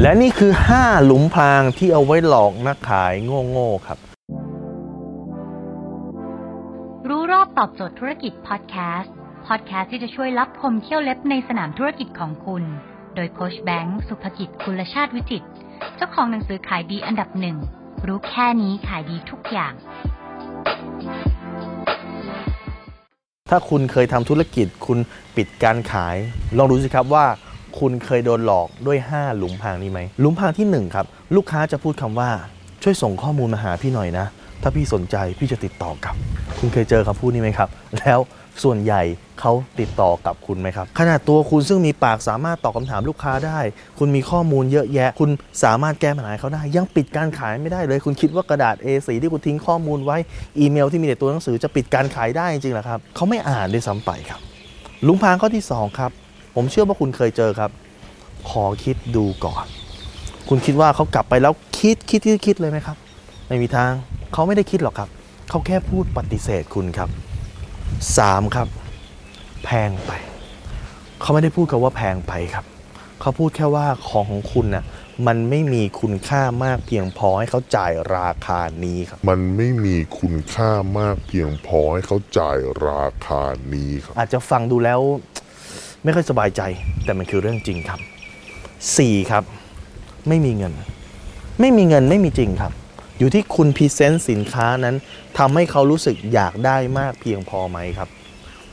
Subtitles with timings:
[0.00, 3.12] และนี่คือ 5 หลุมพรางที่เอาไว้หลอกนักขาย
[3.50, 3.98] โง่ๆครับ
[7.08, 9.14] รู้รอบตอบโจทย์ธุรกิจพอดแคสต์
[9.46, 12.62] พอดแคสต์ที่จะช่วยรับพมเที่ยวเล็บในสนามธุรกิจของคุณ
[13.14, 15.48] โดยโคชแบงค์สุภกิจคุลชาติวิจิตร
[15.96, 17.56] เจ้าของหนังสือขายดีอันดับหนึ่ง
[18.06, 19.72] รู้แค่นี้ขายดีทุกอย่าง
[23.50, 24.98] ถ้าคุณเคยทำธุรกิจคุณ
[25.36, 26.16] ปิดการขาย
[26.56, 27.26] ลองดูสิครับว่า
[27.80, 31.06] คุณเคยโดนหลอกด้วย 5 หลุมพรางนี้ไหมหลุมพรางที่ 1 ครับ
[31.36, 32.30] ลูกค้าจะพูดคำว่า
[32.82, 34.26] ช่วยส่งข้อมูลมาหาพี่หน่อยนะ
[34.62, 36.14] ถ้าพี่สนใจพี่จะติดต่อกลับ
[36.58, 37.68] คุณเคยเจอคำพูดนี้ไหมครับ
[37.98, 38.20] แล้ว
[38.64, 39.02] ส่วนใหญ่
[39.40, 43.60] เขาติดต่อกับคุณไหมครับ ขนาดตัวคุณซึ่งมีปากสามารถตอบคำถามลูกค้าได้
[43.98, 45.30] คุณมีข้อมูลเยอะแยะ คุณ
[45.64, 50.16] สามารถแก้ปัญหาเขาได้ ยังปิดการขายไม่ได้เลย คุณคิดว่ากระดาษ A4 ที่คุณทิ้งข้อมูลไว้
[50.58, 54.40] อีเมลที่มีแต่ตัวหนังสือจะปิดการขายได้จริงๆหรอครับเขาไม่อ่านด้วยซ้ำไปครับ
[55.06, 56.10] ลุมพางข้อที่2ครับ
[56.58, 57.70] ผมเชื่อว่าคุณเคยเจอครับ
[58.50, 59.66] ขอคิดดูก่อน
[60.48, 62.96] คุณคิดว่าเขากลับไปแล้วคิดคิดคิดคิดเลยไหมครับ
[63.48, 63.92] ไม่มีทาง
[64.32, 65.08] เขาไม่ได้คิดหรอกครับ
[65.50, 67.08] เขาแค่พูดปฏิเสธคุณครับ
[68.02, 68.68] 3 ครับ
[69.64, 70.10] แพงไป
[71.20, 72.64] เขาไม่ได้พูดกับว่าแพงไปครับ
[73.20, 74.84] เขาพูดแค่ว่าของของคุณน่ะ
[75.26, 83.42] มันไม่มีคุณค่ามากเพียงพอให้เขาจ่ายราคานี้ครับ มันไม่มีคุณค่ามากเพียงพอให้เขาจ่ายราคา
[83.74, 85.00] นี้ครับ อาจจะฟังดูแล้ว
[86.06, 86.62] ไม่ค่อยสบายใจ
[87.04, 88.00] แต่มันคือเรื่องจริงครับ
[88.66, 89.44] 4 ครับ
[90.28, 90.72] ไม่มีเงิน
[91.60, 92.72] ไม่มีเงินไม่มีจริงครับ
[93.18, 94.96] อยู่ที่คุณ present สินค้านั้น
[95.38, 98.08] ทำให้เขารู้สึกอยากได้มากเพียงพอไหมครับ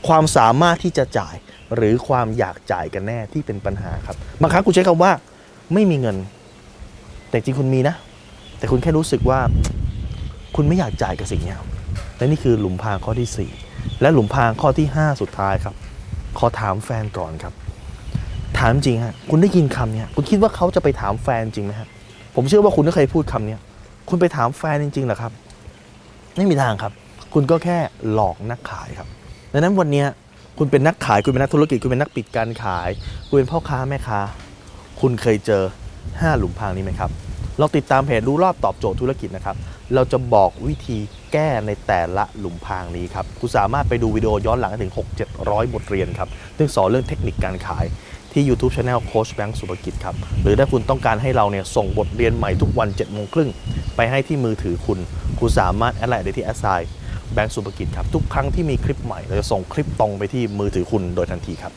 [0.06, 1.34] ความสามารถที่จะจ่าย
[1.74, 5.12] หรือความอยากจ่ายกันแน่ที่เป็นปัญหาครับบางครั้งคุณใช้คำว่า
[5.74, 6.16] ไม่มีเงิน
[7.30, 7.94] แต่จริงคุณมีนะ
[8.58, 9.40] แต่คุณแค่รู้สึกว่า
[10.56, 11.56] คุณไม่อยากจ่ายกับสิ่งนี้
[12.16, 15.74] และนี่คือหลุมพรางข้อที่ 4 และหลุมพรางข้อที่ 5 สุดท้ายครับ
[16.38, 17.54] ขอถามแฟนก่อนครับ
[18.58, 21.88] ถามจริงฮะคุณได้ยินคำเนี้ยคุณคิดว่าเขาจะไปถามแฟนจริงไหมฮะ
[22.34, 23.60] ผมเชื่อว่าคุณก็เคยพูดคำเนี้ย
[24.08, 25.32] คุณไปถามแฟนจริงๆเหรอครับ
[26.36, 26.92] ไม่มีทางครับ
[27.34, 27.78] คุณก็แค่
[28.12, 29.08] หลอกนักขายครับ
[29.52, 30.04] ดังนั้นวันนี้
[30.58, 32.88] คุณเป็นนักขายคุณเป็นนักธุรกิจคุณเป็นนักปิดการขาย
[33.28, 34.20] คุณเป็นพ่อค้าแม่ค้า
[35.00, 35.62] คุณเคยเจอ
[36.00, 37.10] 5 หลุมพรางนี้ไหมครับ
[37.58, 39.56] เราติดตามเพจรู้รอบตอบโจทย์ธุรกิจนะครับ
[39.94, 40.98] เราจะบอกวิธี
[41.32, 45.06] แก้ในแต่ละหลุมพรางนี้ครับคุณสามารถไปดูวิดีโอย้อนหลังถึง 6
[45.36, 46.28] 700 บทเรียนครับ
[46.58, 47.84] ซึ่งสอนเรื่องเทคนิคการขาย
[48.32, 53.50] ที่ YouTube Channel โค้ชแบงค์สุภกิจครับ หรือถ้าคุณต้องการให้เราเนี่ยส่งบทเรียนใหม่ทุกวัน7โมงครึ่ง
[53.96, 54.98] ไปให้ที่มือถือคุณ
[55.38, 56.66] คุณสามารถแอดไลน์ได้ที่แอสไซ
[57.32, 61.72] แบงค์สุภกิจครับ ทุกครั้งที่มีคลิปใหม่ เราจะส่งคลิปตรงไปที่มือถือคุณโดยทันทีครับ